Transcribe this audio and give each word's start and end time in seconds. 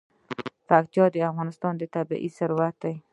پکتیا 0.69 1.05
د 1.11 1.15
افغانستان 1.31 1.73
طبعي 1.93 2.29
ثروت 2.37 2.75
دی. 2.83 2.95